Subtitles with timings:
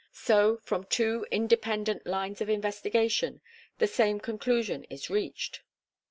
[0.17, 3.39] So, from two independent lines of investigation,
[3.77, 5.61] the same conclusion is reached.